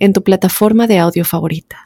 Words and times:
en 0.00 0.12
tu 0.12 0.24
plataforma 0.24 0.88
de 0.88 0.98
audio 0.98 1.24
favorita. 1.24 1.84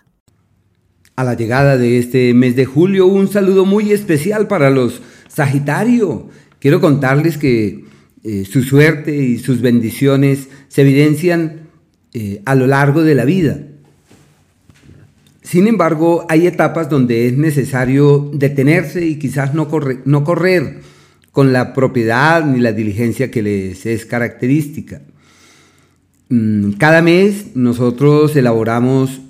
A 1.16 1.24
la 1.24 1.34
llegada 1.34 1.76
de 1.76 1.98
este 1.98 2.32
mes 2.32 2.56
de 2.56 2.64
julio, 2.64 3.06
un 3.06 3.28
saludo 3.28 3.66
muy 3.66 3.92
especial 3.92 4.48
para 4.48 4.70
los 4.70 5.02
Sagitario. 5.28 6.28
Quiero 6.58 6.80
contarles 6.80 7.36
que 7.36 7.84
eh, 8.22 8.44
su 8.44 8.62
suerte 8.62 9.14
y 9.14 9.38
sus 9.38 9.60
bendiciones 9.60 10.48
se 10.68 10.82
evidencian 10.82 11.68
eh, 12.14 12.40
a 12.46 12.54
lo 12.54 12.66
largo 12.66 13.02
de 13.02 13.14
la 13.14 13.24
vida. 13.24 13.60
Sin 15.42 15.66
embargo, 15.66 16.24
hay 16.28 16.46
etapas 16.46 16.88
donde 16.88 17.26
es 17.26 17.36
necesario 17.36 18.30
detenerse 18.32 19.04
y 19.04 19.18
quizás 19.18 19.54
no, 19.54 19.68
no 20.04 20.24
correr 20.24 20.80
con 21.32 21.52
la 21.52 21.74
propiedad 21.74 22.44
ni 22.44 22.60
la 22.60 22.72
diligencia 22.72 23.30
que 23.30 23.42
les 23.42 23.86
es 23.86 24.06
característica. 24.06 25.02
Mm, 26.28 26.72
cada 26.72 27.02
mes 27.02 27.54
nosotros 27.54 28.34
elaboramos 28.34 29.20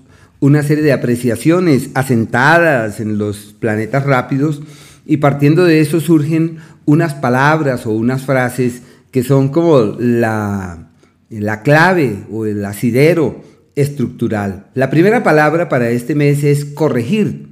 una 0.41 0.63
serie 0.63 0.85
de 0.85 0.93
apreciaciones 0.93 1.91
asentadas 1.95 3.01
en 3.01 3.19
los 3.19 3.55
planetas 3.59 4.05
rápidos 4.05 4.63
y 5.07 5.17
partiendo 5.17 5.65
de 5.65 5.81
eso 5.81 6.01
surgen 6.01 6.59
unas 6.85 7.15
palabras 7.15 7.87
o 7.87 7.91
unas 7.91 8.25
frases 8.25 8.83
que 9.11 9.23
son 9.23 9.49
como 9.49 9.97
la, 9.99 10.89
la 11.31 11.63
clave 11.63 12.25
o 12.31 12.47
el 12.47 12.65
asidero 12.65 13.43
estructural. 13.75 14.67
La 14.75 14.91
primera 14.91 15.23
palabra 15.23 15.69
para 15.69 15.91
este 15.91 16.15
mes 16.15 16.45
es 16.45 16.65
corregir. 16.65 17.49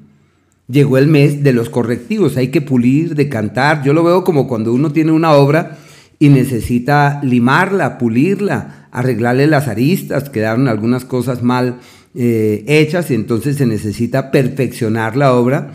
Llegó 0.69 0.99
el 0.99 1.09
mes 1.09 1.43
de 1.43 1.53
los 1.53 1.69
correctivos, 1.69 2.37
hay 2.37 2.49
que 2.49 2.61
pulir, 2.61 3.15
decantar. 3.15 3.83
Yo 3.83 3.93
lo 3.93 4.05
veo 4.05 4.25
como 4.25 4.47
cuando 4.47 4.73
uno 4.73 4.93
tiene 4.93 5.13
una 5.13 5.33
obra 5.33 5.79
y 6.19 6.29
necesita 6.29 7.21
limarla, 7.23 7.99
pulirla, 7.99 8.82
arreglarle 8.93 9.47
las 9.47 9.67
aristas, 9.67 10.31
quedaron 10.31 10.69
algunas 10.69 11.05
cosas 11.05 11.43
mal 11.43 11.81
eh, 12.15 12.63
hechas 12.69 13.11
y 13.11 13.15
entonces 13.15 13.57
se 13.57 13.67
necesita 13.67 14.31
perfeccionar 14.31 15.17
la 15.17 15.35
obra 15.35 15.73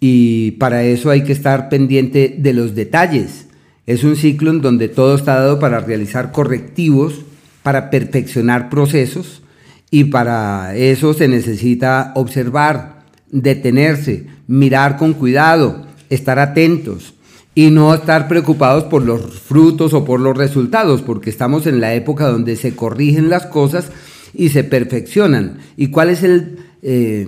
y 0.00 0.52
para 0.52 0.84
eso 0.84 1.10
hay 1.10 1.22
que 1.22 1.32
estar 1.32 1.68
pendiente 1.68 2.34
de 2.38 2.52
los 2.52 2.74
detalles. 2.74 3.46
Es 3.86 4.04
un 4.04 4.16
ciclo 4.16 4.50
en 4.50 4.62
donde 4.62 4.88
todo 4.88 5.14
está 5.14 5.34
dado 5.34 5.58
para 5.58 5.80
realizar 5.80 6.32
correctivos, 6.32 7.22
para 7.62 7.90
perfeccionar 7.90 8.70
procesos 8.70 9.42
y 9.90 10.04
para 10.04 10.74
eso 10.76 11.14
se 11.14 11.28
necesita 11.28 12.12
observar, 12.14 13.02
detenerse, 13.30 14.26
mirar 14.46 14.96
con 14.96 15.12
cuidado, 15.12 15.86
estar 16.08 16.38
atentos, 16.38 17.14
y 17.58 17.72
no 17.72 17.92
estar 17.92 18.28
preocupados 18.28 18.84
por 18.84 19.04
los 19.04 19.40
frutos 19.40 19.92
o 19.92 20.04
por 20.04 20.20
los 20.20 20.36
resultados, 20.36 21.02
porque 21.02 21.28
estamos 21.28 21.66
en 21.66 21.80
la 21.80 21.92
época 21.92 22.28
donde 22.28 22.54
se 22.54 22.76
corrigen 22.76 23.30
las 23.30 23.46
cosas 23.46 23.90
y 24.32 24.50
se 24.50 24.62
perfeccionan. 24.62 25.58
¿Y 25.76 25.88
cuál 25.88 26.10
es 26.10 26.20
eh, 26.22 27.26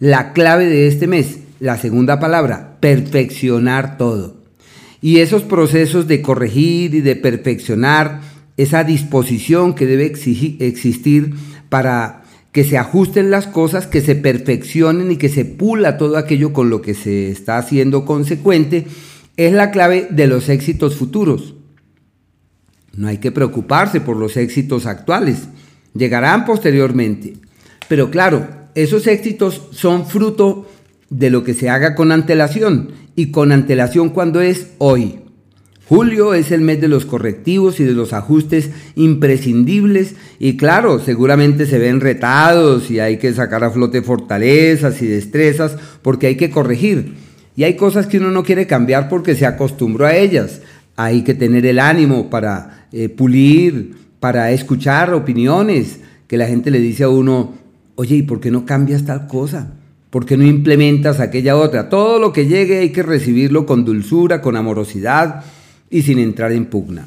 la 0.00 0.34
clave 0.34 0.66
de 0.66 0.86
este 0.86 1.06
mes? 1.06 1.38
La 1.60 1.78
segunda 1.78 2.20
palabra, 2.20 2.76
perfeccionar 2.78 3.96
todo. 3.96 4.36
Y 5.00 5.20
esos 5.20 5.44
procesos 5.44 6.06
de 6.08 6.20
corregir 6.20 6.94
y 6.94 7.00
de 7.00 7.16
perfeccionar, 7.16 8.20
esa 8.58 8.84
disposición 8.84 9.74
que 9.74 9.86
debe 9.86 10.04
existir 10.58 11.36
para 11.70 12.24
que 12.52 12.64
se 12.64 12.76
ajusten 12.76 13.30
las 13.30 13.46
cosas, 13.46 13.86
que 13.86 14.02
se 14.02 14.14
perfeccionen 14.14 15.10
y 15.10 15.16
que 15.16 15.30
se 15.30 15.46
pula 15.46 15.96
todo 15.96 16.18
aquello 16.18 16.52
con 16.52 16.68
lo 16.68 16.82
que 16.82 16.92
se 16.92 17.30
está 17.30 17.56
haciendo 17.56 18.04
consecuente, 18.04 18.86
es 19.36 19.52
la 19.52 19.70
clave 19.70 20.08
de 20.10 20.26
los 20.26 20.48
éxitos 20.48 20.96
futuros. 20.96 21.54
No 22.96 23.08
hay 23.08 23.18
que 23.18 23.32
preocuparse 23.32 24.00
por 24.00 24.16
los 24.16 24.36
éxitos 24.36 24.86
actuales, 24.86 25.48
llegarán 25.94 26.44
posteriormente. 26.44 27.34
Pero 27.88 28.10
claro, 28.10 28.46
esos 28.74 29.06
éxitos 29.06 29.62
son 29.72 30.06
fruto 30.06 30.68
de 31.10 31.30
lo 31.30 31.44
que 31.44 31.54
se 31.54 31.68
haga 31.68 31.94
con 31.94 32.12
antelación 32.12 32.90
y 33.16 33.30
con 33.30 33.52
antelación 33.52 34.10
cuando 34.10 34.40
es 34.40 34.68
hoy. 34.78 35.20
Julio 35.86 36.32
es 36.32 36.50
el 36.50 36.62
mes 36.62 36.80
de 36.80 36.88
los 36.88 37.04
correctivos 37.04 37.78
y 37.78 37.84
de 37.84 37.92
los 37.92 38.14
ajustes 38.14 38.70
imprescindibles 38.94 40.14
y 40.38 40.56
claro, 40.56 40.98
seguramente 40.98 41.66
se 41.66 41.78
ven 41.78 42.00
retados 42.00 42.90
y 42.90 43.00
hay 43.00 43.18
que 43.18 43.34
sacar 43.34 43.64
a 43.64 43.70
flote 43.70 44.00
fortalezas 44.00 45.02
y 45.02 45.06
destrezas 45.06 45.76
porque 46.00 46.28
hay 46.28 46.36
que 46.36 46.50
corregir. 46.50 47.12
Y 47.56 47.64
hay 47.64 47.76
cosas 47.76 48.06
que 48.06 48.18
uno 48.18 48.30
no 48.30 48.42
quiere 48.42 48.66
cambiar 48.66 49.08
porque 49.08 49.34
se 49.34 49.46
acostumbró 49.46 50.06
a 50.06 50.16
ellas. 50.16 50.60
Hay 50.96 51.22
que 51.22 51.34
tener 51.34 51.64
el 51.66 51.78
ánimo 51.78 52.30
para 52.30 52.86
eh, 52.92 53.08
pulir, 53.08 53.94
para 54.20 54.50
escuchar 54.50 55.12
opiniones, 55.14 56.00
que 56.26 56.36
la 56.36 56.46
gente 56.46 56.70
le 56.70 56.80
dice 56.80 57.04
a 57.04 57.08
uno, 57.08 57.54
oye, 57.94 58.16
¿y 58.16 58.22
por 58.22 58.40
qué 58.40 58.50
no 58.50 58.64
cambias 58.64 59.04
tal 59.04 59.26
cosa? 59.26 59.72
¿Por 60.10 60.26
qué 60.26 60.36
no 60.36 60.44
implementas 60.44 61.20
aquella 61.20 61.56
otra? 61.56 61.88
Todo 61.88 62.18
lo 62.18 62.32
que 62.32 62.46
llegue 62.46 62.78
hay 62.78 62.90
que 62.90 63.02
recibirlo 63.02 63.66
con 63.66 63.84
dulzura, 63.84 64.40
con 64.40 64.56
amorosidad 64.56 65.44
y 65.90 66.02
sin 66.02 66.18
entrar 66.18 66.52
en 66.52 66.66
pugna. 66.66 67.06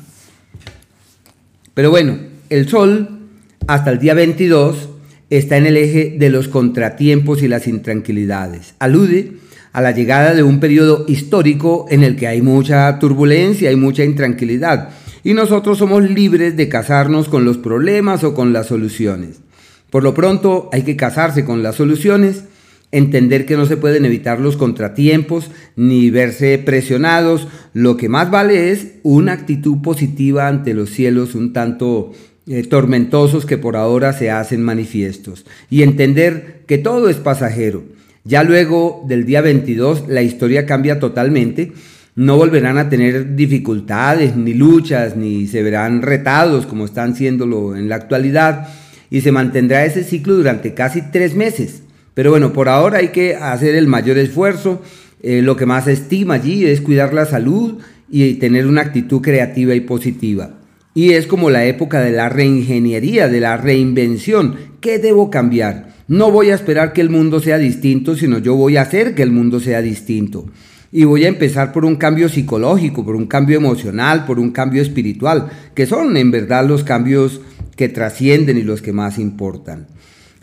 Pero 1.73 1.89
bueno, 1.89 2.17
el 2.49 2.67
Sol, 2.67 3.19
hasta 3.67 3.91
el 3.91 3.99
día 3.99 4.13
22, 4.13 4.89
está 5.29 5.57
en 5.57 5.67
el 5.67 5.77
eje 5.77 6.15
de 6.17 6.29
los 6.29 6.47
contratiempos 6.47 7.43
y 7.43 7.47
las 7.47 7.67
intranquilidades. 7.67 8.75
Alude 8.79 9.37
a 9.73 9.81
la 9.81 9.91
llegada 9.91 10.33
de 10.33 10.44
un 10.44 10.59
periodo 10.59 11.05
histórico 11.07 11.85
en 11.89 12.03
el 12.03 12.16
que 12.16 12.28
hay 12.28 12.41
mucha 12.41 12.97
turbulencia, 13.00 13.69
hay 13.69 13.75
mucha 13.75 14.03
intranquilidad, 14.03 14.89
y 15.23 15.33
nosotros 15.33 15.78
somos 15.78 16.09
libres 16.09 16.55
de 16.55 16.69
casarnos 16.69 17.28
con 17.29 17.45
los 17.45 17.57
problemas 17.57 18.23
o 18.23 18.33
con 18.33 18.53
las 18.53 18.67
soluciones. 18.67 19.41
Por 19.89 20.03
lo 20.03 20.13
pronto 20.13 20.69
hay 20.72 20.83
que 20.83 20.95
casarse 20.95 21.45
con 21.45 21.63
las 21.63 21.75
soluciones, 21.75 22.44
entender 22.91 23.45
que 23.45 23.57
no 23.57 23.66
se 23.66 23.77
pueden 23.77 24.06
evitar 24.06 24.39
los 24.39 24.57
contratiempos 24.57 25.51
ni 25.75 26.09
verse 26.09 26.57
presionados, 26.57 27.47
lo 27.73 27.97
que 27.97 28.09
más 28.09 28.31
vale 28.31 28.72
es 28.72 28.94
una 29.03 29.33
actitud 29.33 29.81
positiva 29.81 30.47
ante 30.47 30.73
los 30.73 30.89
cielos 30.89 31.35
un 31.35 31.51
tanto 31.53 32.13
eh, 32.47 32.63
tormentosos 32.63 33.45
que 33.45 33.57
por 33.57 33.75
ahora 33.75 34.13
se 34.13 34.31
hacen 34.31 34.63
manifiestos, 34.63 35.45
y 35.69 35.81
entender 35.81 36.63
que 36.66 36.77
todo 36.77 37.09
es 37.09 37.17
pasajero 37.17 37.83
ya 38.27 38.43
luego 38.43 39.05
del 39.07 39.25
día 39.25 39.39
22 39.39 40.09
la 40.09 40.21
historia 40.21 40.65
cambia 40.65 40.99
totalmente. 40.99 41.71
No 42.15 42.35
volverán 42.35 42.77
a 42.77 42.89
tener 42.89 43.35
dificultades, 43.35 44.35
ni 44.35 44.53
luchas, 44.53 45.15
ni 45.15 45.47
se 45.47 45.63
verán 45.63 46.01
retados 46.01 46.65
como 46.65 46.83
están 46.83 47.15
siéndolo 47.15 47.77
en 47.77 47.88
la 47.88 47.95
actualidad. 47.95 48.67
Y 49.09 49.21
se 49.21 49.31
mantendrá 49.31 49.85
ese 49.85 50.03
ciclo 50.03 50.33
durante 50.33 50.73
casi 50.73 51.03
tres 51.03 51.35
meses. 51.35 51.83
Pero 52.13 52.31
bueno, 52.31 52.51
por 52.51 52.67
ahora 52.67 52.97
hay 52.97 53.09
que 53.09 53.35
hacer 53.35 53.75
el 53.75 53.88
mayor 53.88 54.17
esfuerzo. 54.17 54.81
Eh, 55.21 55.41
lo 55.41 55.55
que 55.55 55.65
más 55.65 55.85
se 55.85 55.94
estima 55.94 56.33
allí 56.33 56.65
es 56.65 56.81
cuidar 56.81 57.13
la 57.13 57.25
salud 57.25 57.79
y 58.09 58.33
tener 58.35 58.67
una 58.67 58.81
actitud 58.81 59.21
creativa 59.21 59.73
y 59.73 59.81
positiva. 59.81 60.57
Y 60.94 61.13
es 61.13 61.27
como 61.27 61.49
la 61.49 61.63
época 61.65 62.01
de 62.01 62.11
la 62.11 62.27
reingeniería, 62.27 63.29
de 63.29 63.39
la 63.39 63.55
reinvención. 63.55 64.55
¿Qué 64.81 64.99
debo 64.99 65.29
cambiar? 65.29 65.96
No 66.07 66.31
voy 66.31 66.51
a 66.51 66.56
esperar 66.56 66.94
que 66.94 67.01
el 67.01 67.09
mundo 67.09 67.42
sea 67.42 67.57
distinto, 67.57 68.15
sino 68.15 68.38
yo 68.39 68.56
voy 68.56 68.77
a 68.77 68.83
hacer 68.83 69.13
que 69.13 69.24
el 69.24 69.31
mundo 69.31 69.59
sea 69.59 69.81
distinto. 69.81 70.45
Y 70.89 71.04
voy 71.04 71.25
a 71.25 71.27
empezar 71.27 71.74
por 71.74 71.83
un 71.83 71.98
cambio 71.98 72.30
psicológico, 72.30 73.04
por 73.04 73.18
un 73.18 73.27
cambio 73.27 73.57
emocional, 73.57 74.24
por 74.25 74.39
un 74.39 74.51
cambio 74.51 74.81
espiritual, 74.81 75.50
que 75.75 75.86
son 75.86 76.15
en 76.15 76.31
verdad 76.31 76.65
los 76.65 76.86
cambios 76.86 77.42
que 77.75 77.89
trascienden 77.89 78.57
y 78.57 78.63
los 78.63 78.81
que 78.81 78.94
más 78.94 79.19
importan. 79.19 79.88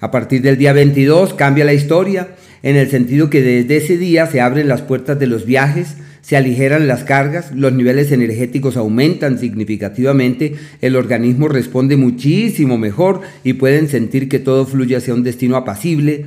A 0.01 0.11
partir 0.11 0.43
del 0.43 0.59
día 0.59 0.75
22 0.75 1.33
cambia 1.33 1.65
la 1.65 1.73
historia, 1.73 2.35
en 2.63 2.77
el 2.77 2.91
sentido 2.91 3.31
que 3.31 3.41
desde 3.41 3.79
ese 3.79 3.97
día 3.97 4.27
se 4.27 4.43
abren 4.43 4.69
las 4.69 4.83
puertas 4.83 5.19
de 5.19 5.27
los 5.27 5.47
viajes, 5.47 5.97
se 6.25 6.39
aligeran 6.39 6.89
las 6.89 7.05
cargas, 7.05 7.53
los 7.55 7.75
niveles 7.75 8.11
energéticos 8.11 8.79
aumentan 8.79 9.39
significativamente, 9.39 10.55
el 10.81 10.97
organismo 10.97 11.49
responde 11.49 11.99
muchísimo 11.99 12.79
mejor 12.79 13.21
y 13.45 13.53
pueden 13.53 13.89
sentir 13.89 14.31
que 14.31 14.39
todo 14.39 14.65
fluye 14.65 14.97
hacia 14.97 15.13
un 15.13 15.23
destino 15.23 15.55
apacible, 15.55 16.25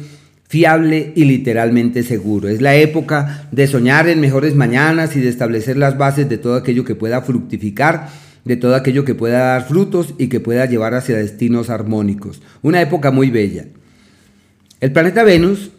fiable 0.47 1.13
y 1.15 1.25
literalmente 1.25 2.03
seguro. 2.03 2.47
Es 2.47 2.61
la 2.61 2.75
época 2.75 3.49
de 3.51 3.65
soñar 3.65 4.07
en 4.07 4.19
mejores 4.19 4.53
mañanas 4.53 5.15
y 5.15 5.19
de 5.19 5.29
establecer 5.29 5.77
las 5.77 5.97
bases 5.97 6.29
de 6.29 6.37
todo 6.37 6.53
aquello 6.53 6.83
que 6.83 6.93
pueda 6.93 7.23
fructificar, 7.23 8.09
de 8.45 8.55
todo 8.55 8.75
aquello 8.75 9.03
que 9.03 9.15
pueda 9.15 9.39
dar 9.39 9.67
frutos 9.67 10.13
y 10.19 10.27
que 10.27 10.39
pueda 10.39 10.67
llevar 10.67 10.93
hacia 10.93 11.17
destinos 11.17 11.71
armónicos. 11.71 12.43
Una 12.61 12.83
época 12.83 13.09
muy 13.09 13.31
bella. 13.31 13.65
El 14.79 14.91
planeta 14.91 15.23
Venus 15.23 15.71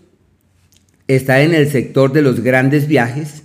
está 1.07 1.41
en 1.41 1.55
el 1.55 1.69
sector 1.69 2.13
de 2.13 2.23
los 2.23 2.41
grandes 2.41 2.89
viajes, 2.89 3.38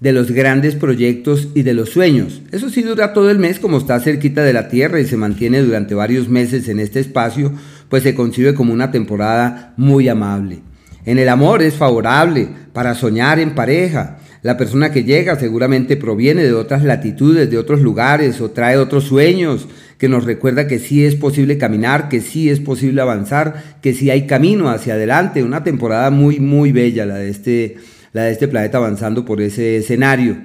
de 0.00 0.12
los 0.12 0.30
grandes 0.30 0.76
proyectos 0.76 1.48
y 1.54 1.62
de 1.62 1.74
los 1.74 1.90
sueños. 1.90 2.42
Eso 2.52 2.70
sí 2.70 2.82
dura 2.82 3.12
todo 3.12 3.30
el 3.30 3.38
mes 3.38 3.58
como 3.58 3.78
está 3.78 3.98
cerquita 3.98 4.44
de 4.44 4.52
la 4.52 4.68
Tierra 4.68 5.00
y 5.00 5.06
se 5.06 5.16
mantiene 5.16 5.60
durante 5.60 5.94
varios 5.94 6.28
meses 6.28 6.68
en 6.68 6.78
este 6.78 7.00
espacio, 7.00 7.52
pues 7.88 8.04
se 8.04 8.14
concibe 8.14 8.54
como 8.54 8.72
una 8.72 8.90
temporada 8.90 9.74
muy 9.76 10.08
amable. 10.08 10.60
En 11.04 11.18
el 11.18 11.28
amor 11.28 11.62
es 11.62 11.74
favorable 11.74 12.48
para 12.72 12.94
soñar 12.94 13.40
en 13.40 13.54
pareja. 13.54 14.18
La 14.42 14.56
persona 14.56 14.92
que 14.92 15.02
llega 15.02 15.38
seguramente 15.38 15.96
proviene 15.96 16.44
de 16.44 16.52
otras 16.52 16.84
latitudes, 16.84 17.50
de 17.50 17.58
otros 17.58 17.80
lugares 17.80 18.40
o 18.40 18.50
trae 18.50 18.76
otros 18.76 19.04
sueños 19.04 19.66
que 19.98 20.08
nos 20.08 20.24
recuerda 20.24 20.68
que 20.68 20.78
sí 20.78 21.04
es 21.04 21.16
posible 21.16 21.58
caminar, 21.58 22.08
que 22.08 22.20
sí 22.20 22.48
es 22.48 22.60
posible 22.60 23.00
avanzar, 23.00 23.78
que 23.82 23.94
sí 23.94 24.10
hay 24.10 24.28
camino 24.28 24.70
hacia 24.70 24.94
adelante. 24.94 25.42
Una 25.42 25.64
temporada 25.64 26.10
muy, 26.10 26.38
muy 26.38 26.70
bella 26.70 27.04
la 27.04 27.16
de 27.16 27.30
este 27.30 27.76
de 28.24 28.32
este 28.32 28.48
planeta 28.48 28.78
avanzando 28.78 29.24
por 29.24 29.40
ese 29.40 29.76
escenario. 29.76 30.36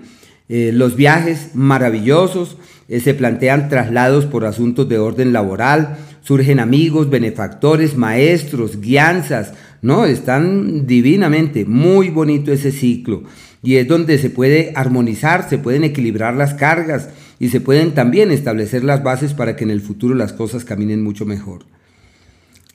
Eh, 0.49 0.71
los 0.73 0.95
viajes 0.95 1.51
maravillosos, 1.53 2.57
eh, 2.89 2.99
se 2.99 3.13
plantean 3.13 3.69
traslados 3.69 4.25
por 4.25 4.45
asuntos 4.45 4.89
de 4.89 4.99
orden 4.99 5.31
laboral, 5.31 5.97
surgen 6.21 6.59
amigos, 6.59 7.09
benefactores, 7.09 7.95
maestros, 7.95 8.81
guianzas, 8.81 9.53
¿no? 9.81 10.05
Están 10.05 10.85
divinamente, 10.85 11.65
muy 11.65 12.09
bonito 12.09 12.51
ese 12.51 12.71
ciclo. 12.71 13.23
Y 13.61 13.77
es 13.77 13.87
donde 13.87 14.17
se 14.17 14.29
puede 14.29 14.73
armonizar, 14.75 15.49
se 15.49 15.57
pueden 15.57 15.85
equilibrar 15.85 16.35
las 16.35 16.53
cargas 16.53 17.09
y 17.39 17.49
se 17.49 17.61
pueden 17.61 17.93
también 17.93 18.29
establecer 18.29 18.83
las 18.83 19.01
bases 19.01 19.33
para 19.33 19.55
que 19.55 19.63
en 19.63 19.71
el 19.71 19.81
futuro 19.81 20.13
las 20.13 20.33
cosas 20.33 20.65
caminen 20.65 21.01
mucho 21.01 21.25
mejor. 21.25 21.65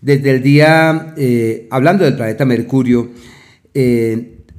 Desde 0.01 0.31
el 0.31 0.43
día, 0.43 1.15
eh, 1.17 1.69
hablando 1.71 2.05
del 2.05 2.17
planeta 2.17 2.45
Mercurio, 2.47 3.11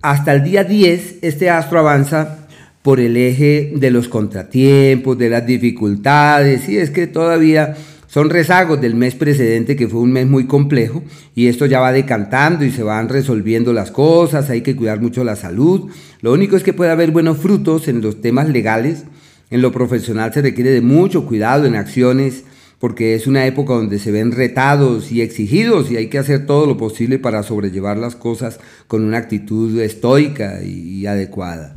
hasta 0.01 0.33
el 0.33 0.43
día 0.43 0.63
10, 0.63 1.17
este 1.21 1.49
astro 1.49 1.79
avanza 1.79 2.47
por 2.81 2.99
el 2.99 3.17
eje 3.17 3.73
de 3.75 3.91
los 3.91 4.07
contratiempos, 4.07 5.17
de 5.17 5.29
las 5.29 5.45
dificultades, 5.45 6.69
y 6.69 6.77
es 6.77 6.89
que 6.89 7.07
todavía 7.07 7.75
son 8.07 8.29
rezagos 8.29 8.81
del 8.81 8.95
mes 8.95 9.13
precedente 9.15 9.75
que 9.75 9.87
fue 9.87 9.99
un 9.99 10.11
mes 10.11 10.25
muy 10.25 10.47
complejo 10.47 11.03
y 11.35 11.47
esto 11.47 11.67
ya 11.67 11.79
va 11.79 11.91
decantando 11.91 12.65
y 12.65 12.71
se 12.71 12.81
van 12.81 13.07
resolviendo 13.07 13.71
las 13.71 13.91
cosas, 13.91 14.49
hay 14.49 14.61
que 14.61 14.75
cuidar 14.75 14.99
mucho 14.99 15.23
la 15.23 15.35
salud. 15.35 15.91
Lo 16.21 16.33
único 16.33 16.55
es 16.55 16.63
que 16.63 16.73
puede 16.73 16.89
haber 16.89 17.11
buenos 17.11 17.37
frutos 17.37 17.87
en 17.87 18.01
los 18.01 18.21
temas 18.21 18.49
legales, 18.49 19.03
en 19.51 19.61
lo 19.61 19.71
profesional 19.71 20.33
se 20.33 20.41
requiere 20.41 20.71
de 20.71 20.81
mucho 20.81 21.25
cuidado 21.25 21.65
en 21.65 21.75
acciones 21.75 22.45
porque 22.79 23.13
es 23.13 23.27
una 23.27 23.45
época 23.45 23.73
donde 23.73 23.99
se 23.99 24.11
ven 24.11 24.31
retados 24.31 25.11
y 25.11 25.21
exigidos 25.21 25.91
y 25.91 25.97
hay 25.97 26.07
que 26.07 26.17
hacer 26.17 26.45
todo 26.45 26.65
lo 26.65 26.77
posible 26.77 27.19
para 27.19 27.43
sobrellevar 27.43 27.97
las 27.97 28.15
cosas 28.15 28.59
con 28.87 29.03
una 29.03 29.17
actitud 29.17 29.79
estoica 29.79 30.63
y, 30.63 31.05
adecuada. 31.05 31.75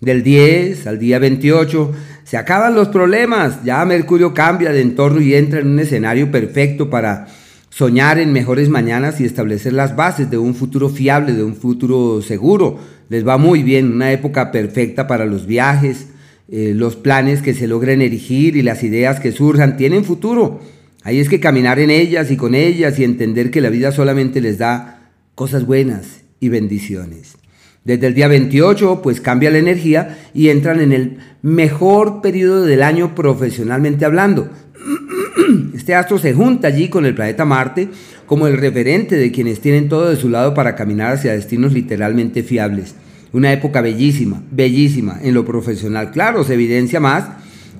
Del 0.00 0.22
10 0.22 0.86
al 0.86 0.98
día 0.98 1.18
28 1.18 1.92
se 2.22 2.36
acaban 2.36 2.74
los 2.74 2.88
problemas, 2.88 3.64
ya 3.64 3.84
Mercurio 3.84 4.32
cambia 4.32 4.70
de 4.70 4.80
entorno 4.80 5.20
y 5.20 5.34
entra 5.34 5.60
en 5.60 5.68
un 5.68 5.80
escenario 5.80 6.30
perfecto 6.30 6.88
para 6.88 7.26
soñar 7.70 8.18
en 8.20 8.32
mejores 8.32 8.68
mañanas 8.68 9.20
y 9.20 9.24
establecer 9.24 9.72
las 9.72 9.96
bases 9.96 10.30
de 10.30 10.38
un 10.38 10.54
futuro 10.54 10.88
fiable, 10.88 11.32
de 11.32 11.42
un 11.42 11.56
futuro 11.56 12.22
seguro. 12.22 12.78
Les 13.08 13.26
va 13.26 13.38
muy 13.38 13.64
bien, 13.64 13.92
una 13.92 14.12
época 14.12 14.52
perfecta 14.52 15.08
para 15.08 15.26
los 15.26 15.46
viajes, 15.46 16.08
eh, 16.48 16.72
los 16.74 16.96
planes 16.96 17.40
que 17.40 17.54
se 17.54 17.66
logren 17.66 18.02
erigir 18.02 18.56
y 18.56 18.62
las 18.62 18.82
ideas 18.82 19.20
que 19.20 19.32
surjan 19.32 19.76
tienen 19.76 20.04
futuro. 20.04 20.60
Ahí 21.02 21.18
es 21.18 21.28
que 21.28 21.40
caminar 21.40 21.78
en 21.78 21.90
ellas 21.90 22.30
y 22.30 22.36
con 22.36 22.54
ellas 22.54 22.98
y 22.98 23.04
entender 23.04 23.50
que 23.50 23.60
la 23.60 23.70
vida 23.70 23.92
solamente 23.92 24.40
les 24.40 24.58
da 24.58 25.10
cosas 25.34 25.66
buenas 25.66 26.22
y 26.40 26.48
bendiciones. 26.48 27.36
Desde 27.84 28.06
el 28.06 28.14
día 28.14 28.28
28 28.28 29.00
pues 29.02 29.20
cambia 29.20 29.50
la 29.50 29.58
energía 29.58 30.18
y 30.32 30.48
entran 30.48 30.80
en 30.80 30.92
el 30.92 31.18
mejor 31.42 32.22
periodo 32.22 32.64
del 32.64 32.82
año 32.82 33.14
profesionalmente 33.14 34.04
hablando. 34.04 34.48
Este 35.74 35.94
astro 35.94 36.18
se 36.18 36.32
junta 36.32 36.68
allí 36.68 36.88
con 36.88 37.04
el 37.04 37.14
planeta 37.14 37.44
Marte 37.44 37.88
como 38.26 38.46
el 38.46 38.56
referente 38.56 39.16
de 39.16 39.30
quienes 39.30 39.60
tienen 39.60 39.88
todo 39.88 40.08
de 40.08 40.16
su 40.16 40.30
lado 40.30 40.54
para 40.54 40.74
caminar 40.76 41.12
hacia 41.12 41.32
destinos 41.32 41.74
literalmente 41.74 42.42
fiables. 42.42 42.94
Una 43.34 43.52
época 43.52 43.80
bellísima, 43.80 44.44
bellísima 44.52 45.18
en 45.20 45.34
lo 45.34 45.44
profesional. 45.44 46.12
Claro, 46.12 46.44
se 46.44 46.54
evidencia 46.54 47.00
más 47.00 47.30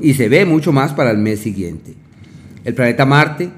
y 0.00 0.14
se 0.14 0.28
ve 0.28 0.44
mucho 0.44 0.72
más 0.72 0.92
para 0.92 1.12
el 1.12 1.18
mes 1.18 1.38
siguiente. 1.38 1.94
El 2.64 2.74
planeta 2.74 3.06
Marte, 3.06 3.50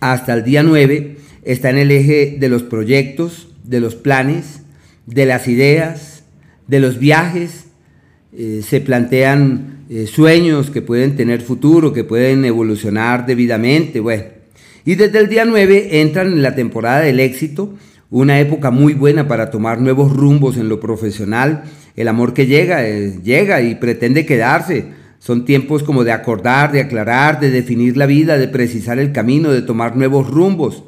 hasta 0.00 0.32
el 0.32 0.42
día 0.42 0.62
9, 0.62 1.18
está 1.42 1.68
en 1.68 1.76
el 1.76 1.90
eje 1.90 2.38
de 2.40 2.48
los 2.48 2.62
proyectos, 2.62 3.48
de 3.62 3.80
los 3.80 3.94
planes, 3.94 4.62
de 5.04 5.26
las 5.26 5.48
ideas, 5.48 6.24
de 6.66 6.80
los 6.80 6.98
viajes. 6.98 7.66
Eh, 8.32 8.62
se 8.66 8.80
plantean 8.80 9.84
eh, 9.90 10.06
sueños 10.06 10.70
que 10.70 10.80
pueden 10.80 11.14
tener 11.14 11.42
futuro, 11.42 11.92
que 11.92 12.04
pueden 12.04 12.42
evolucionar 12.46 13.26
debidamente. 13.26 14.00
Bueno, 14.00 14.24
y 14.86 14.94
desde 14.94 15.18
el 15.18 15.28
día 15.28 15.44
9 15.44 16.00
entran 16.00 16.28
en 16.28 16.40
la 16.40 16.54
temporada 16.54 17.00
del 17.00 17.20
éxito 17.20 17.74
una 18.14 18.38
época 18.38 18.70
muy 18.70 18.94
buena 18.94 19.26
para 19.26 19.50
tomar 19.50 19.80
nuevos 19.80 20.12
rumbos 20.12 20.56
en 20.56 20.68
lo 20.68 20.78
profesional. 20.78 21.64
El 21.96 22.06
amor 22.06 22.32
que 22.32 22.46
llega, 22.46 22.86
eh, 22.86 23.18
llega 23.24 23.60
y 23.60 23.74
pretende 23.74 24.24
quedarse. 24.24 24.86
Son 25.18 25.44
tiempos 25.44 25.82
como 25.82 26.04
de 26.04 26.12
acordar, 26.12 26.70
de 26.70 26.80
aclarar, 26.80 27.40
de 27.40 27.50
definir 27.50 27.96
la 27.96 28.06
vida, 28.06 28.38
de 28.38 28.46
precisar 28.46 29.00
el 29.00 29.10
camino, 29.10 29.50
de 29.50 29.62
tomar 29.62 29.96
nuevos 29.96 30.30
rumbos. 30.30 30.84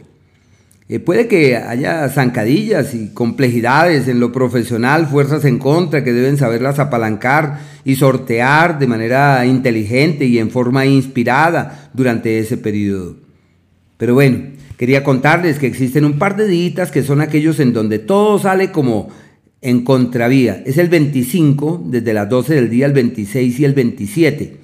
Eh, 0.88 1.00
puede 1.00 1.26
que 1.26 1.56
haya 1.56 2.08
zancadillas 2.10 2.94
y 2.94 3.08
complejidades 3.08 4.06
en 4.06 4.20
lo 4.20 4.30
profesional, 4.30 5.08
fuerzas 5.08 5.44
en 5.46 5.58
contra 5.58 6.04
que 6.04 6.12
deben 6.12 6.36
saberlas 6.36 6.78
apalancar 6.78 7.58
y 7.84 7.96
sortear 7.96 8.78
de 8.78 8.86
manera 8.86 9.44
inteligente 9.46 10.26
y 10.26 10.38
en 10.38 10.50
forma 10.50 10.86
inspirada 10.86 11.90
durante 11.92 12.38
ese 12.38 12.56
periodo. 12.56 13.25
Pero 13.98 14.14
bueno, 14.14 14.56
Quería 14.76 15.02
contarles 15.02 15.58
que 15.58 15.66
existen 15.66 16.04
un 16.04 16.18
par 16.18 16.36
de 16.36 16.46
días 16.46 16.90
que 16.90 17.02
son 17.02 17.22
aquellos 17.22 17.60
en 17.60 17.72
donde 17.72 17.98
todo 17.98 18.38
sale 18.38 18.72
como 18.72 19.08
en 19.62 19.84
contravía. 19.84 20.62
Es 20.66 20.76
el 20.76 20.90
25, 20.90 21.82
desde 21.86 22.12
las 22.12 22.28
12 22.28 22.54
del 22.54 22.68
día, 22.68 22.84
el 22.84 22.92
26 22.92 23.58
y 23.58 23.64
el 23.64 23.72
27. 23.72 24.56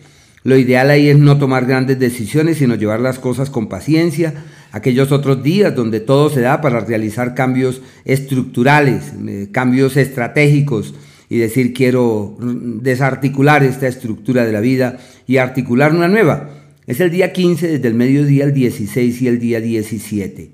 Lo 0.45 0.59
ideal 0.59 0.91
ahí 0.91 1.09
es 1.09 1.17
no 1.17 1.39
tomar 1.39 1.65
grandes 1.65 1.99
decisiones, 1.99 2.59
sino 2.59 2.75
llevar 2.75 3.01
las 3.01 3.19
cosas 3.19 3.49
con 3.49 3.69
paciencia. 3.69 4.35
Aquellos 4.71 5.13
otros 5.13 5.43
días 5.43 5.75
donde 5.75 6.01
todo 6.01 6.29
se 6.29 6.43
da 6.43 6.61
para 6.61 6.81
realizar 6.81 7.35
cambios 7.35 7.81
estructurales, 8.05 9.15
eh, 9.27 9.49
cambios 9.51 9.97
estratégicos 9.97 10.95
y 11.31 11.39
decir 11.39 11.73
quiero 11.73 12.37
desarticular 12.39 13.65
esta 13.65 13.89
estructura 13.89 14.45
de 14.45 14.53
la 14.53 14.61
vida 14.61 14.99
y 15.27 15.39
articular 15.39 15.95
una 15.95 16.09
nueva. 16.09 16.51
Es 16.87 17.01
el 17.01 17.11
día 17.11 17.33
15 17.33 17.69
desde 17.69 17.89
el 17.89 17.95
mediodía 17.95 18.45
al 18.45 18.55
16 18.55 19.23
y 19.23 19.29
el 19.29 19.39
día 19.39 19.61
17. 19.61 20.51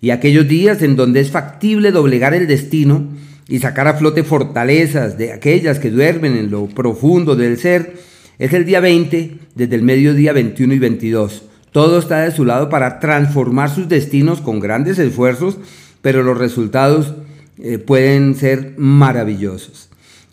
Y 0.00 0.10
aquellos 0.10 0.46
días 0.46 0.80
en 0.82 0.94
donde 0.94 1.20
es 1.20 1.30
factible 1.30 1.90
doblegar 1.90 2.34
el 2.34 2.46
destino 2.46 3.08
y 3.48 3.58
sacar 3.58 3.88
a 3.88 3.94
flote 3.94 4.22
fortalezas 4.22 5.18
de 5.18 5.32
aquellas 5.32 5.78
que 5.78 5.90
duermen 5.90 6.36
en 6.36 6.50
lo 6.50 6.66
profundo 6.66 7.34
del 7.34 7.58
ser, 7.58 7.94
es 8.38 8.52
el 8.52 8.64
día 8.64 8.80
20 8.80 9.38
desde 9.54 9.74
el 9.74 9.82
mediodía 9.82 10.32
21 10.32 10.74
y 10.74 10.78
22. 10.78 11.44
Todo 11.72 11.98
está 11.98 12.20
de 12.20 12.30
su 12.30 12.44
lado 12.44 12.68
para 12.68 13.00
transformar 13.00 13.70
sus 13.70 13.88
destinos 13.88 14.40
con 14.40 14.60
grandes 14.60 14.98
esfuerzos, 14.98 15.58
pero 16.00 16.22
los 16.22 16.38
resultados 16.38 17.14
eh, 17.58 17.78
pueden 17.78 18.34
ser 18.34 18.74
maravillosos. 18.76 19.88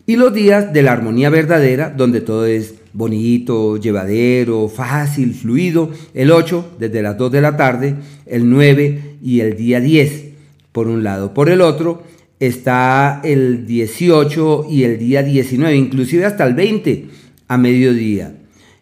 Y 0.05 0.15
los 0.15 0.33
días 0.33 0.73
de 0.73 0.83
la 0.83 0.91
armonía 0.91 1.29
verdadera, 1.29 1.89
donde 1.89 2.21
todo 2.21 2.45
es 2.45 2.75
bonito, 2.93 3.77
llevadero, 3.77 4.67
fácil, 4.67 5.33
fluido. 5.33 5.91
El 6.13 6.31
8 6.31 6.77
desde 6.79 7.01
las 7.01 7.17
2 7.17 7.31
de 7.31 7.41
la 7.41 7.57
tarde, 7.57 7.95
el 8.25 8.49
9 8.49 9.17
y 9.21 9.41
el 9.41 9.55
día 9.55 9.79
10 9.79 10.25
por 10.71 10.87
un 10.87 11.03
lado. 11.03 11.33
Por 11.33 11.49
el 11.49 11.61
otro 11.61 12.03
está 12.39 13.21
el 13.23 13.65
18 13.65 14.67
y 14.69 14.83
el 14.83 14.97
día 14.97 15.23
19, 15.23 15.75
inclusive 15.75 16.25
hasta 16.25 16.45
el 16.45 16.53
20 16.53 17.07
a 17.47 17.57
mediodía. 17.57 18.35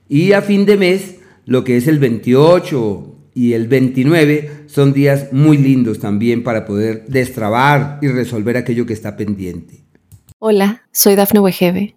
Y 0.09 0.33
a 0.33 0.41
fin 0.41 0.65
de 0.65 0.77
mes, 0.77 1.15
lo 1.45 1.63
que 1.63 1.77
es 1.77 1.87
el 1.87 1.99
28 1.99 3.15
y 3.33 3.53
el 3.53 3.67
29 3.67 4.65
son 4.67 4.93
días 4.93 5.31
muy 5.31 5.57
lindos 5.57 5.99
también 5.99 6.43
para 6.43 6.65
poder 6.65 7.05
destrabar 7.07 7.99
y 8.01 8.07
resolver 8.07 8.57
aquello 8.57 8.85
que 8.85 8.93
está 8.93 9.17
pendiente. 9.17 9.83
Hola, 10.39 10.83
soy 10.91 11.15
Dafne 11.15 11.39
Wegebe 11.39 11.96